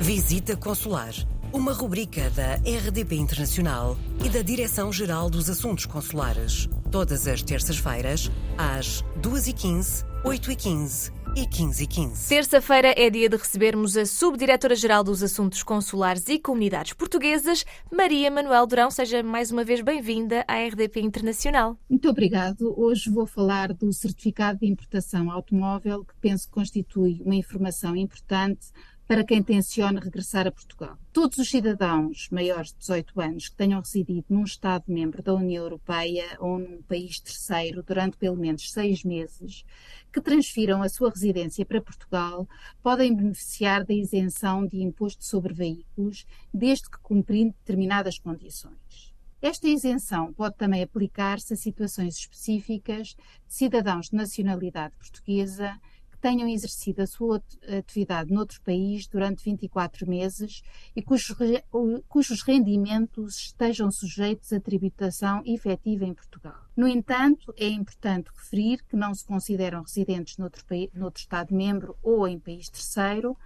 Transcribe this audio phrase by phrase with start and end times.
[0.00, 1.14] Visita Consular,
[1.52, 6.68] uma rubrica da RDP Internacional e da Direção-Geral dos Assuntos Consulares.
[6.92, 12.28] Todas as terças-feiras, às 2h15, 8h15 e 15 h 15.
[12.28, 18.66] Terça-feira é dia de recebermos a Subdiretora-Geral dos Assuntos Consulares e Comunidades Portuguesas, Maria Manuel
[18.66, 18.90] Durão.
[18.90, 21.78] Seja mais uma vez bem-vinda à RDP Internacional.
[21.90, 22.74] Muito obrigado.
[22.78, 28.68] Hoje vou falar do certificado de importação automóvel, que penso que constitui uma informação importante
[29.06, 30.98] para quem tenciona regressar a Portugal.
[31.12, 36.36] Todos os cidadãos maiores de 18 anos que tenham residido num Estado-membro da União Europeia
[36.40, 39.64] ou num país terceiro durante pelo menos seis meses,
[40.12, 42.48] que transfiram a sua residência para Portugal,
[42.82, 49.14] podem beneficiar da isenção de imposto sobre veículos, desde que cumprindo determinadas condições.
[49.40, 53.08] Esta isenção pode também aplicar-se a situações específicas
[53.46, 55.78] de cidadãos de nacionalidade portuguesa
[56.26, 57.40] tenham exercido a sua
[57.78, 60.60] atividade noutro país durante 24 meses
[60.96, 66.64] e cujos, rendimentos estejam sujeitos a tributação efetiva em Portugal.
[66.76, 72.40] No entanto, é importante referir que não se consideram residentes noutro, noutro Estado-membro ou em
[72.40, 73.38] país terceiro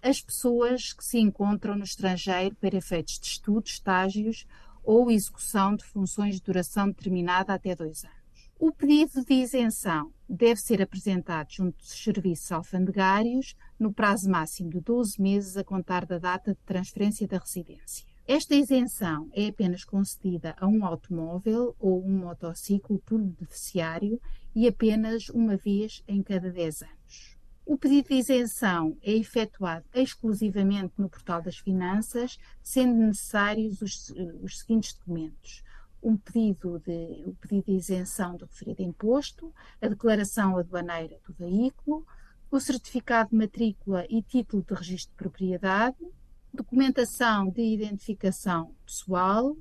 [0.00, 4.46] as pessoas que se encontram no estrangeiro para efeitos de estudo, estágios
[4.82, 8.21] ou execução de funções de duração determinada até dois anos.
[8.64, 14.80] O pedido de isenção deve ser apresentado junto dos serviços alfandegários no prazo máximo de
[14.80, 18.06] 12 meses a contar da data de transferência da residência.
[18.24, 24.20] Esta isenção é apenas concedida a um automóvel ou um motociclo por beneficiário
[24.54, 27.36] e apenas uma vez em cada 10 anos.
[27.66, 34.60] O pedido de isenção é efetuado exclusivamente no Portal das Finanças, sendo necessários os, os
[34.60, 35.64] seguintes documentos:
[36.02, 42.04] um pedido de, um pedido de isenção do referido imposto, a declaração aduaneira do veículo,
[42.50, 45.96] o certificado de matrícula e título de registro de propriedade,
[46.52, 49.56] documentação de identificação pessoal,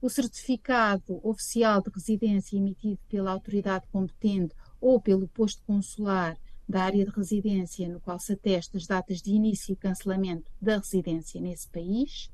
[0.00, 6.36] o certificado oficial de residência emitido pela autoridade competente ou pelo posto consular
[6.68, 10.76] da área de residência no qual se atesta as datas de início e cancelamento da
[10.76, 12.30] residência nesse país,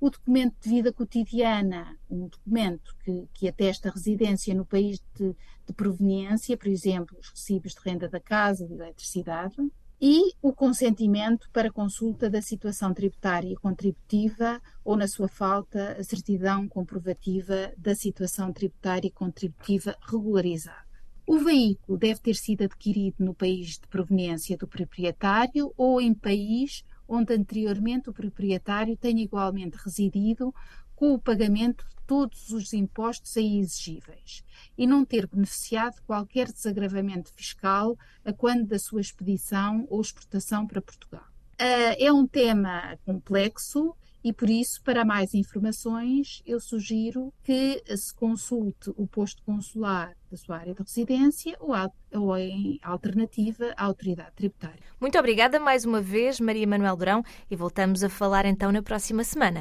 [0.00, 5.36] o documento de vida cotidiana, um documento que, que atesta a residência no país de,
[5.66, 9.56] de proveniência, por exemplo, os recibos de renda da casa, de eletricidade,
[10.00, 16.02] e o consentimento para consulta da situação tributária e contributiva ou, na sua falta, a
[16.02, 20.88] certidão comprovativa da situação tributária e contributiva regularizada.
[21.26, 26.82] O veículo deve ter sido adquirido no país de proveniência do proprietário ou em país
[27.10, 30.54] onde anteriormente o proprietário tenha igualmente residido
[30.94, 34.44] com o pagamento de todos os impostos aí exigíveis
[34.78, 40.80] e não ter beneficiado qualquer desagravamento fiscal a quando da sua expedição ou exportação para
[40.80, 41.24] Portugal.
[41.58, 48.14] Ah, é um tema complexo e por isso, para mais informações, eu sugiro que se
[48.14, 53.84] consulte o posto consular da sua área de residência ou, a, ou em alternativa, a
[53.84, 54.78] autoridade tributária.
[55.00, 59.24] Muito obrigada mais uma vez, Maria Manuel Durão, e voltamos a falar então na próxima
[59.24, 59.58] semana.